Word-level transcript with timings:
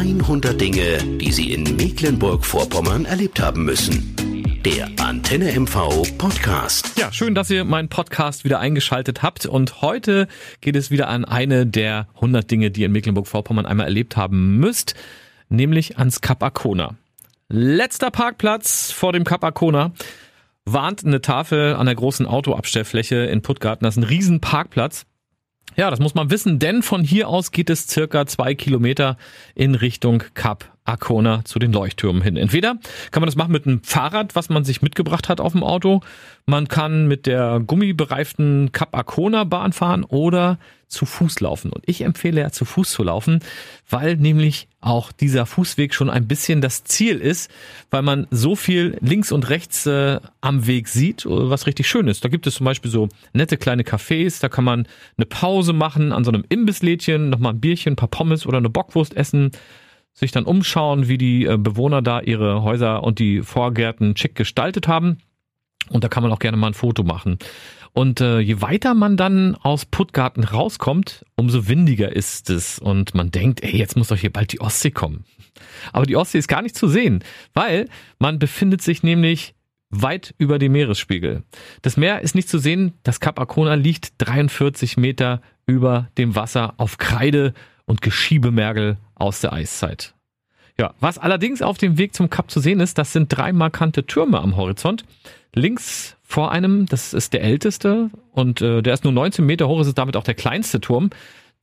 100 0.00 0.58
Dinge, 0.58 0.96
die 1.18 1.30
Sie 1.30 1.52
in 1.52 1.76
Mecklenburg-Vorpommern 1.76 3.04
erlebt 3.04 3.38
haben 3.38 3.66
müssen. 3.66 4.16
Der 4.64 4.88
Antenne 4.98 5.52
MV 5.52 6.16
Podcast. 6.16 6.98
Ja, 6.98 7.12
schön, 7.12 7.34
dass 7.34 7.50
ihr 7.50 7.66
meinen 7.66 7.90
Podcast 7.90 8.42
wieder 8.44 8.60
eingeschaltet 8.60 9.22
habt. 9.22 9.44
Und 9.44 9.82
heute 9.82 10.26
geht 10.62 10.74
es 10.74 10.90
wieder 10.90 11.08
an 11.08 11.26
eine 11.26 11.66
der 11.66 12.08
100 12.14 12.50
Dinge, 12.50 12.70
die 12.70 12.80
ihr 12.80 12.86
in 12.86 12.92
Mecklenburg-Vorpommern 12.92 13.66
einmal 13.66 13.84
erlebt 13.88 14.16
haben 14.16 14.56
müsst, 14.56 14.94
nämlich 15.50 15.98
ans 15.98 16.22
Kap 16.22 16.42
Arkona. 16.42 16.94
Letzter 17.50 18.10
Parkplatz 18.10 18.92
vor 18.92 19.12
dem 19.12 19.24
Kap 19.24 19.44
Arkona 19.44 19.92
warnt 20.64 21.04
eine 21.04 21.20
Tafel 21.20 21.74
an 21.74 21.84
der 21.84 21.94
großen 21.94 22.24
Autoabstellfläche 22.24 23.16
in 23.16 23.42
Puttgarten. 23.42 23.84
Das 23.84 23.98
ist 23.98 24.02
ein 24.02 24.08
riesen 24.08 24.40
Parkplatz. 24.40 25.04
Ja, 25.76 25.90
das 25.90 26.00
muss 26.00 26.14
man 26.14 26.30
wissen, 26.30 26.58
denn 26.58 26.82
von 26.82 27.02
hier 27.04 27.28
aus 27.28 27.52
geht 27.52 27.70
es 27.70 27.86
circa 27.86 28.26
zwei 28.26 28.54
Kilometer 28.54 29.16
in 29.54 29.74
Richtung 29.74 30.22
Kap 30.34 30.76
Arkona 30.90 31.44
zu 31.44 31.58
den 31.58 31.72
Leuchttürmen 31.72 32.22
hin. 32.22 32.36
Entweder 32.36 32.76
kann 33.10 33.20
man 33.20 33.28
das 33.28 33.36
machen 33.36 33.52
mit 33.52 33.66
einem 33.66 33.82
Fahrrad, 33.82 34.34
was 34.34 34.48
man 34.48 34.64
sich 34.64 34.82
mitgebracht 34.82 35.28
hat 35.28 35.40
auf 35.40 35.52
dem 35.52 35.62
Auto. 35.62 36.00
Man 36.46 36.68
kann 36.68 37.06
mit 37.06 37.26
der 37.26 37.60
gummibereiften 37.64 38.72
Kap 38.72 38.94
Arkona 38.94 39.44
Bahn 39.44 39.72
fahren 39.72 40.04
oder 40.04 40.58
zu 40.90 41.06
Fuß 41.06 41.40
laufen. 41.40 41.70
Und 41.72 41.84
ich 41.86 42.02
empfehle 42.02 42.40
ja 42.40 42.50
zu 42.50 42.64
Fuß 42.64 42.90
zu 42.90 43.04
laufen, 43.04 43.40
weil 43.88 44.16
nämlich 44.16 44.66
auch 44.80 45.12
dieser 45.12 45.46
Fußweg 45.46 45.94
schon 45.94 46.10
ein 46.10 46.26
bisschen 46.26 46.60
das 46.60 46.82
Ziel 46.82 47.18
ist, 47.18 47.50
weil 47.90 48.02
man 48.02 48.26
so 48.30 48.56
viel 48.56 48.98
links 49.00 49.30
und 49.30 49.48
rechts 49.48 49.86
äh, 49.86 50.18
am 50.40 50.66
Weg 50.66 50.88
sieht, 50.88 51.24
was 51.26 51.66
richtig 51.66 51.88
schön 51.88 52.08
ist. 52.08 52.24
Da 52.24 52.28
gibt 52.28 52.46
es 52.48 52.56
zum 52.56 52.64
Beispiel 52.64 52.90
so 52.90 53.08
nette 53.32 53.56
kleine 53.56 53.84
Cafés, 53.84 54.40
da 54.40 54.48
kann 54.48 54.64
man 54.64 54.88
eine 55.16 55.26
Pause 55.26 55.72
machen 55.72 56.12
an 56.12 56.24
so 56.24 56.32
einem 56.32 56.44
Imbisslädchen, 56.48 57.30
nochmal 57.30 57.52
ein 57.54 57.60
Bierchen, 57.60 57.92
ein 57.92 57.96
paar 57.96 58.08
Pommes 58.08 58.44
oder 58.44 58.58
eine 58.58 58.70
Bockwurst 58.70 59.16
essen 59.16 59.52
sich 60.12 60.32
dann 60.32 60.44
umschauen, 60.44 61.08
wie 61.08 61.18
die 61.18 61.46
äh, 61.46 61.56
Bewohner 61.56 62.02
da 62.02 62.20
ihre 62.20 62.62
Häuser 62.62 63.02
und 63.02 63.18
die 63.18 63.42
Vorgärten 63.42 64.16
schick 64.16 64.34
gestaltet 64.34 64.88
haben. 64.88 65.18
Und 65.88 66.04
da 66.04 66.08
kann 66.08 66.22
man 66.22 66.32
auch 66.32 66.38
gerne 66.38 66.56
mal 66.56 66.68
ein 66.68 66.74
Foto 66.74 67.02
machen. 67.02 67.38
Und 67.92 68.20
äh, 68.20 68.38
je 68.38 68.60
weiter 68.60 68.94
man 68.94 69.16
dann 69.16 69.56
aus 69.56 69.84
Puttgarten 69.84 70.44
rauskommt, 70.44 71.24
umso 71.36 71.66
windiger 71.66 72.14
ist 72.14 72.48
es. 72.50 72.78
Und 72.78 73.14
man 73.14 73.30
denkt, 73.30 73.62
ey, 73.62 73.76
jetzt 73.76 73.96
muss 73.96 74.08
doch 74.08 74.16
hier 74.16 74.32
bald 74.32 74.52
die 74.52 74.60
Ostsee 74.60 74.92
kommen. 74.92 75.24
Aber 75.92 76.06
die 76.06 76.16
Ostsee 76.16 76.38
ist 76.38 76.48
gar 76.48 76.62
nicht 76.62 76.76
zu 76.76 76.86
sehen, 76.88 77.24
weil 77.52 77.88
man 78.18 78.38
befindet 78.38 78.82
sich 78.82 79.02
nämlich 79.02 79.54
weit 79.90 80.34
über 80.38 80.60
dem 80.60 80.72
Meeresspiegel. 80.72 81.42
Das 81.82 81.96
Meer 81.96 82.20
ist 82.20 82.36
nicht 82.36 82.48
zu 82.48 82.58
sehen, 82.58 82.94
das 83.02 83.18
Kap 83.18 83.40
Arkona 83.40 83.74
liegt 83.74 84.12
43 84.18 84.96
Meter 84.96 85.42
über 85.66 86.08
dem 86.16 86.36
Wasser 86.36 86.74
auf 86.76 86.98
Kreide 86.98 87.54
und 87.90 88.02
Geschiebemergel 88.02 88.96
aus 89.16 89.40
der 89.40 89.52
Eiszeit. 89.52 90.14
Ja, 90.78 90.94
was 91.00 91.18
allerdings 91.18 91.60
auf 91.60 91.76
dem 91.76 91.98
Weg 91.98 92.14
zum 92.14 92.30
Kap 92.30 92.50
zu 92.50 92.60
sehen 92.60 92.80
ist, 92.80 92.96
das 92.96 93.12
sind 93.12 93.28
drei 93.28 93.52
markante 93.52 94.06
Türme 94.06 94.40
am 94.40 94.56
Horizont. 94.56 95.04
Links 95.54 96.16
vor 96.22 96.52
einem, 96.52 96.86
das 96.86 97.12
ist 97.12 97.32
der 97.32 97.42
älteste 97.42 98.10
und 98.30 98.62
äh, 98.62 98.80
der 98.80 98.94
ist 98.94 99.02
nur 99.02 99.12
19 99.12 99.44
Meter 99.44 99.66
hoch, 99.68 99.80
ist 99.80 99.98
damit 99.98 100.16
auch 100.16 100.22
der 100.22 100.34
kleinste 100.34 100.80
Turm. 100.80 101.10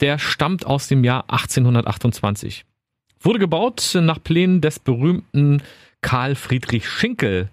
Der 0.01 0.19
stammt 0.19 0.65
aus 0.65 0.87
dem 0.87 1.03
Jahr 1.03 1.23
1828. 1.29 2.65
Wurde 3.21 3.39
gebaut 3.39 3.97
nach 3.99 4.21
Plänen 4.21 4.59
des 4.59 4.79
berühmten 4.79 5.63
Karl 6.01 6.35
Friedrich 6.35 6.87
Schinkel. 6.87 7.49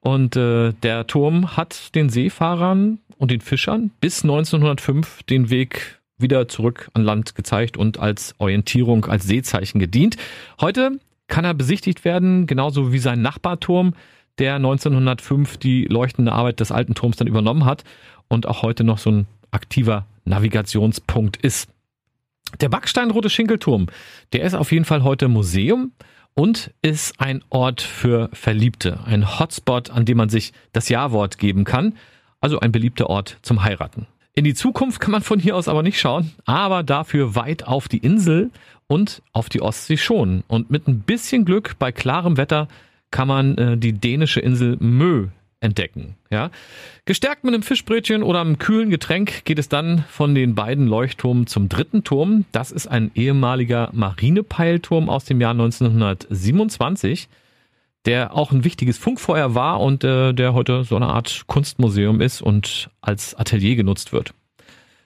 Und 0.00 0.36
äh, 0.36 0.72
der 0.82 1.08
Turm 1.08 1.56
hat 1.56 1.94
den 1.96 2.08
Seefahrern 2.08 3.00
und 3.18 3.30
den 3.32 3.40
Fischern 3.40 3.90
bis 4.00 4.22
1905 4.22 5.24
den 5.24 5.50
Weg 5.50 6.00
wieder 6.22 6.48
zurück 6.48 6.90
an 6.94 7.02
Land 7.02 7.34
gezeigt 7.34 7.76
und 7.76 7.98
als 7.98 8.34
Orientierung, 8.38 9.04
als 9.06 9.24
Seezeichen 9.24 9.78
gedient. 9.78 10.16
Heute 10.60 10.98
kann 11.28 11.44
er 11.44 11.54
besichtigt 11.54 12.04
werden, 12.04 12.46
genauso 12.46 12.92
wie 12.92 12.98
sein 12.98 13.22
Nachbarturm, 13.22 13.94
der 14.38 14.56
1905 14.56 15.58
die 15.58 15.84
leuchtende 15.84 16.32
Arbeit 16.32 16.60
des 16.60 16.72
alten 16.72 16.94
Turms 16.94 17.16
dann 17.16 17.26
übernommen 17.26 17.64
hat 17.64 17.84
und 18.28 18.46
auch 18.46 18.62
heute 18.62 18.84
noch 18.84 18.98
so 18.98 19.10
ein 19.10 19.26
aktiver 19.50 20.06
Navigationspunkt 20.24 21.36
ist. 21.36 21.68
Der 22.60 22.68
Backsteinrote 22.68 23.30
Schinkelturm, 23.30 23.86
der 24.32 24.42
ist 24.42 24.54
auf 24.54 24.72
jeden 24.72 24.84
Fall 24.84 25.04
heute 25.04 25.28
Museum 25.28 25.92
und 26.34 26.72
ist 26.82 27.20
ein 27.20 27.42
Ort 27.50 27.82
für 27.82 28.28
Verliebte, 28.32 29.00
ein 29.04 29.38
Hotspot, 29.38 29.90
an 29.90 30.04
dem 30.04 30.16
man 30.16 30.28
sich 30.28 30.52
das 30.72 30.88
Ja-Wort 30.88 31.38
geben 31.38 31.64
kann, 31.64 31.96
also 32.40 32.60
ein 32.60 32.72
beliebter 32.72 33.08
Ort 33.08 33.38
zum 33.42 33.62
Heiraten. 33.62 34.06
In 34.34 34.44
die 34.44 34.54
Zukunft 34.54 34.98
kann 35.00 35.12
man 35.12 35.22
von 35.22 35.38
hier 35.38 35.56
aus 35.56 35.68
aber 35.68 35.82
nicht 35.82 36.00
schauen, 36.00 36.32
aber 36.46 36.82
dafür 36.82 37.34
weit 37.34 37.66
auf 37.66 37.88
die 37.88 37.98
Insel 37.98 38.50
und 38.86 39.22
auf 39.32 39.50
die 39.50 39.60
Ostsee 39.60 39.98
schon. 39.98 40.42
Und 40.48 40.70
mit 40.70 40.88
ein 40.88 41.00
bisschen 41.00 41.44
Glück 41.44 41.76
bei 41.78 41.92
klarem 41.92 42.38
Wetter 42.38 42.68
kann 43.10 43.28
man 43.28 43.58
äh, 43.58 43.76
die 43.76 43.92
dänische 43.92 44.40
Insel 44.40 44.78
Mö 44.80 45.28
entdecken. 45.60 46.16
Ja? 46.30 46.50
Gestärkt 47.04 47.44
mit 47.44 47.52
einem 47.52 47.62
Fischbrötchen 47.62 48.22
oder 48.22 48.40
einem 48.40 48.58
kühlen 48.58 48.88
Getränk 48.88 49.44
geht 49.44 49.58
es 49.58 49.68
dann 49.68 50.04
von 50.08 50.34
den 50.34 50.54
beiden 50.54 50.86
Leuchtturmen 50.86 51.46
zum 51.46 51.68
dritten 51.68 52.02
Turm. 52.02 52.46
Das 52.52 52.72
ist 52.72 52.86
ein 52.86 53.10
ehemaliger 53.14 53.90
Marinepeilturm 53.92 55.10
aus 55.10 55.26
dem 55.26 55.42
Jahr 55.42 55.52
1927 55.52 57.28
der 58.06 58.34
auch 58.34 58.50
ein 58.52 58.64
wichtiges 58.64 58.98
Funkfeuer 58.98 59.54
war 59.54 59.80
und 59.80 60.04
äh, 60.04 60.32
der 60.32 60.54
heute 60.54 60.84
so 60.84 60.96
eine 60.96 61.06
Art 61.06 61.44
Kunstmuseum 61.46 62.20
ist 62.20 62.42
und 62.42 62.90
als 63.00 63.34
Atelier 63.34 63.76
genutzt 63.76 64.12
wird. 64.12 64.34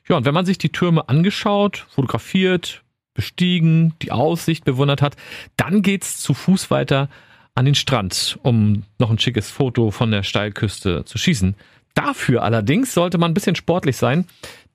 Ja, 0.09 0.17
und 0.17 0.25
wenn 0.25 0.35
man 0.35 0.47
sich 0.47 0.59
die 0.59 0.71
Türme 0.71 1.09
angeschaut, 1.09 1.87
fotografiert, 1.91 2.83
bestiegen, 3.13 3.95
die 4.03 4.13
Aussicht 4.13 4.65
bewundert 4.65 5.03
hat, 5.03 5.17
dann 5.57 5.83
geht's 5.83 6.19
zu 6.19 6.35
Fuß 6.35 6.71
weiter 6.71 7.09
an 7.55 7.65
den 7.65 7.75
Strand, 7.75 8.39
um 8.43 8.85
noch 8.99 9.11
ein 9.11 9.19
schickes 9.19 9.51
Foto 9.51 9.91
von 9.91 10.11
der 10.11 10.23
Steilküste 10.23 11.05
zu 11.05 11.19
schießen. 11.19 11.57
Dafür 11.95 12.43
allerdings 12.43 12.93
sollte 12.93 13.17
man 13.17 13.31
ein 13.31 13.35
bisschen 13.35 13.57
sportlich 13.57 13.97
sein, 13.97 14.27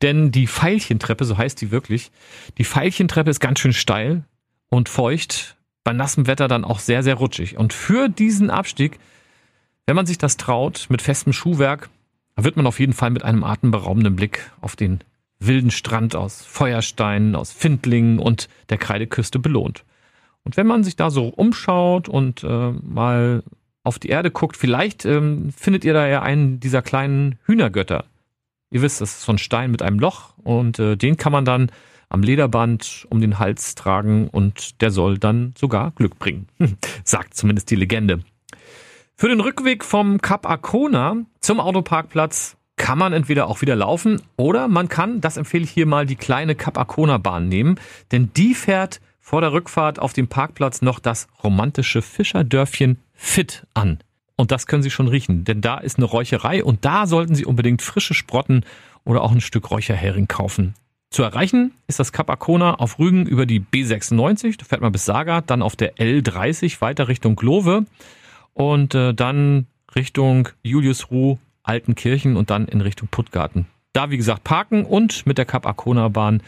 denn 0.01 0.31
die 0.31 0.47
Veilchentreppe, 0.47 1.23
so 1.25 1.37
heißt 1.37 1.61
die 1.61 1.69
wirklich, 1.69 2.11
die 2.57 2.65
Veilchentreppe 2.65 3.29
ist 3.29 3.39
ganz 3.39 3.59
schön 3.59 3.73
steil 3.73 4.23
und 4.69 4.89
feucht 4.89 5.55
bei 5.83 5.93
nassem 5.93 6.27
Wetter 6.27 6.47
dann 6.47 6.65
auch 6.65 6.79
sehr, 6.79 7.03
sehr 7.03 7.15
rutschig. 7.15 7.57
Und 7.57 7.73
für 7.73 8.09
diesen 8.09 8.49
Abstieg, 8.49 8.99
wenn 9.85 9.95
man 9.95 10.05
sich 10.05 10.17
das 10.17 10.37
traut, 10.37 10.87
mit 10.89 11.01
festem 11.01 11.33
Schuhwerk, 11.33 11.89
wird 12.35 12.55
man 12.55 12.67
auf 12.67 12.79
jeden 12.79 12.93
Fall 12.93 13.09
mit 13.09 13.23
einem 13.23 13.43
atemberaubenden 13.43 14.15
Blick 14.15 14.51
auf 14.61 14.75
den 14.75 14.99
wilden 15.39 15.71
Strand 15.71 16.15
aus 16.15 16.45
Feuersteinen, 16.45 17.35
aus 17.35 17.51
Findlingen 17.51 18.19
und 18.19 18.47
der 18.69 18.77
Kreideküste 18.77 19.39
belohnt. 19.39 19.83
Und 20.43 20.57
wenn 20.57 20.67
man 20.67 20.83
sich 20.83 20.95
da 20.95 21.09
so 21.09 21.27
umschaut 21.27 22.07
und 22.07 22.43
äh, 22.43 22.71
mal 22.71 23.43
auf 23.83 23.99
die 23.99 24.09
Erde 24.09 24.31
guckt, 24.31 24.57
vielleicht 24.57 25.05
ähm, 25.05 25.51
findet 25.51 25.83
ihr 25.83 25.93
da 25.93 26.07
ja 26.07 26.21
einen 26.21 26.59
dieser 26.59 26.81
kleinen 26.81 27.39
Hühnergötter. 27.45 28.05
Ihr 28.69 28.81
wisst, 28.81 29.01
das 29.01 29.11
ist 29.11 29.23
so 29.23 29.33
ein 29.33 29.37
Stein 29.37 29.71
mit 29.71 29.81
einem 29.81 29.99
Loch 29.99 30.33
und 30.37 30.79
äh, 30.79 30.95
den 30.95 31.17
kann 31.17 31.31
man 31.31 31.45
dann 31.45 31.71
am 32.11 32.23
Lederband 32.23 33.05
um 33.09 33.21
den 33.21 33.39
Hals 33.39 33.75
tragen 33.75 34.27
und 34.27 34.81
der 34.81 34.91
soll 34.91 35.17
dann 35.17 35.53
sogar 35.57 35.91
Glück 35.91 36.19
bringen. 36.19 36.47
Sagt 37.03 37.33
zumindest 37.33 37.71
die 37.71 37.75
Legende. 37.75 38.19
Für 39.15 39.29
den 39.29 39.39
Rückweg 39.39 39.83
vom 39.83 40.19
Kap 40.19 40.49
Arkona 40.49 41.17
zum 41.39 41.59
Autoparkplatz 41.59 42.57
kann 42.75 42.97
man 42.97 43.13
entweder 43.13 43.47
auch 43.47 43.61
wieder 43.61 43.75
laufen 43.75 44.21
oder 44.37 44.67
man 44.67 44.89
kann, 44.89 45.21
das 45.21 45.37
empfehle 45.37 45.63
ich 45.63 45.71
hier 45.71 45.85
mal, 45.85 46.05
die 46.05 46.15
kleine 46.15 46.55
Kap 46.55 46.77
Arkona 46.77 47.17
Bahn 47.19 47.47
nehmen, 47.47 47.79
denn 48.11 48.31
die 48.35 48.55
fährt 48.55 48.99
vor 49.19 49.41
der 49.41 49.53
Rückfahrt 49.53 49.99
auf 49.99 50.13
dem 50.13 50.27
Parkplatz 50.27 50.81
noch 50.81 50.99
das 50.99 51.27
romantische 51.43 52.01
Fischerdörfchen 52.01 52.97
Fit 53.13 53.67
an. 53.75 53.99
Und 54.35 54.49
das 54.49 54.65
können 54.65 54.81
Sie 54.81 54.89
schon 54.89 55.07
riechen, 55.07 55.43
denn 55.43 55.61
da 55.61 55.77
ist 55.77 55.97
eine 55.97 56.05
Räucherei 56.05 56.63
und 56.63 56.83
da 56.83 57.05
sollten 57.05 57.35
Sie 57.35 57.45
unbedingt 57.45 57.83
frische 57.83 58.15
Sprotten 58.15 58.65
oder 59.03 59.21
auch 59.21 59.31
ein 59.31 59.41
Stück 59.41 59.69
Räucherhering 59.69 60.27
kaufen. 60.27 60.73
Zu 61.11 61.23
erreichen 61.23 61.73
ist 61.87 61.99
das 61.99 62.13
Kap 62.13 62.29
Arkona 62.29 62.75
auf 62.75 62.97
Rügen 62.97 63.25
über 63.25 63.45
die 63.45 63.59
B96, 63.59 64.57
da 64.57 64.63
fährt 64.63 64.79
man 64.79 64.93
bis 64.93 65.03
Saga, 65.03 65.41
dann 65.41 65.61
auf 65.61 65.75
der 65.75 65.95
L30 65.97 66.79
weiter 66.79 67.09
Richtung 67.09 67.35
Glove 67.35 67.85
und 68.53 68.95
äh, 68.95 69.13
dann 69.13 69.67
Richtung 69.93 70.47
Juliusruh, 70.63 71.37
Altenkirchen 71.63 72.37
und 72.37 72.49
dann 72.49 72.65
in 72.65 72.79
Richtung 72.79 73.09
Puttgarten. 73.11 73.65
Da, 73.91 74.09
wie 74.09 74.15
gesagt, 74.15 74.45
parken 74.45 74.85
und 74.85 75.25
mit 75.25 75.37
der 75.37 75.43
Kap 75.43 75.65
Arkona 75.65 76.07
Bahn 76.07 76.41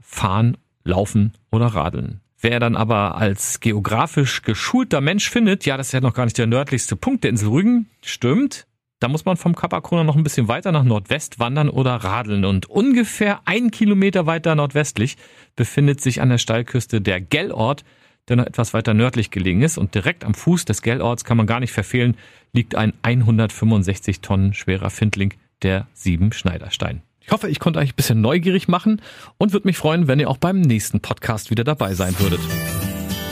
fahren, 0.00 0.56
laufen 0.84 1.32
oder 1.50 1.66
radeln. 1.66 2.20
Wer 2.40 2.60
dann 2.60 2.76
aber 2.76 3.16
als 3.16 3.58
geografisch 3.58 4.42
geschulter 4.42 5.00
Mensch 5.00 5.28
findet, 5.28 5.66
ja, 5.66 5.76
das 5.76 5.88
ist 5.88 5.92
ja 5.92 6.00
noch 6.00 6.14
gar 6.14 6.26
nicht 6.26 6.38
der 6.38 6.46
nördlichste 6.46 6.94
Punkt 6.94 7.24
der 7.24 7.30
Insel 7.30 7.48
Rügen, 7.48 7.88
stimmt, 8.02 8.68
da 8.98 9.08
muss 9.08 9.24
man 9.24 9.36
vom 9.36 9.54
Kap 9.54 9.72
noch 9.92 10.16
ein 10.16 10.22
bisschen 10.22 10.48
weiter 10.48 10.72
nach 10.72 10.84
Nordwest 10.84 11.38
wandern 11.38 11.68
oder 11.68 11.96
radeln. 11.96 12.44
Und 12.44 12.66
ungefähr 12.66 13.40
ein 13.44 13.70
Kilometer 13.70 14.26
weiter 14.26 14.54
nordwestlich 14.54 15.16
befindet 15.54 16.00
sich 16.00 16.20
an 16.20 16.30
der 16.30 16.38
Steilküste 16.38 17.00
der 17.00 17.20
Gellort, 17.20 17.84
der 18.28 18.36
noch 18.36 18.46
etwas 18.46 18.74
weiter 18.74 18.94
nördlich 18.94 19.30
gelegen 19.30 19.62
ist. 19.62 19.76
Und 19.76 19.94
direkt 19.94 20.24
am 20.24 20.34
Fuß 20.34 20.64
des 20.64 20.82
Gellorts 20.82 21.24
kann 21.24 21.36
man 21.36 21.46
gar 21.46 21.60
nicht 21.60 21.72
verfehlen, 21.72 22.16
liegt 22.52 22.74
ein 22.74 22.94
165 23.02 24.20
Tonnen 24.20 24.54
schwerer 24.54 24.90
Findling, 24.90 25.34
der 25.62 25.86
Sieben 25.92 26.32
Schneiderstein. 26.32 27.02
Ich 27.20 27.32
hoffe, 27.32 27.48
ich 27.48 27.58
konnte 27.58 27.80
euch 27.80 27.90
ein 27.90 27.96
bisschen 27.96 28.20
neugierig 28.20 28.68
machen 28.68 29.02
und 29.36 29.52
würde 29.52 29.66
mich 29.66 29.76
freuen, 29.76 30.06
wenn 30.06 30.20
ihr 30.20 30.30
auch 30.30 30.36
beim 30.36 30.60
nächsten 30.60 31.00
Podcast 31.00 31.50
wieder 31.50 31.64
dabei 31.64 31.94
sein 31.94 32.18
würdet. 32.18 32.40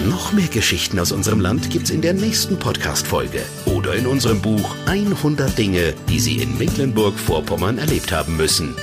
Noch 0.09 0.33
mehr 0.33 0.49
Geschichten 0.49 0.99
aus 0.99 1.13
unserem 1.13 1.41
Land 1.41 1.71
gibt's 1.71 1.91
in 1.91 2.03
der 2.03 2.13
nächsten 2.13 2.59
Podcast-Folge 2.59 3.41
oder 3.85 3.97
in 3.97 4.07
unserem 4.07 4.41
Buch 4.41 4.75
100 4.87 5.59
Dinge, 5.59 5.93
die 6.09 6.19
Sie 6.19 6.41
in 6.41 6.57
Mecklenburg-Vorpommern 6.57 7.77
erlebt 7.77 8.13
haben 8.13 8.37
müssen. 8.37 8.75